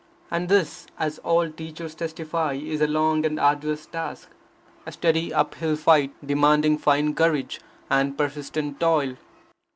[0.31, 4.29] And this, as all teachers testify, is a long and arduous task,
[4.83, 9.15] a steady up hill fight, demanding fine courage and persistent toil.